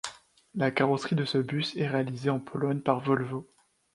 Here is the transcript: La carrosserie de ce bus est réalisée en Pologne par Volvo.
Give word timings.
La 0.55 0.71
carrosserie 0.73 1.15
de 1.15 1.25
ce 1.25 1.37
bus 1.37 1.75
est 1.77 1.87
réalisée 1.87 2.31
en 2.31 2.39
Pologne 2.39 2.79
par 2.81 3.01
Volvo. 3.01 3.45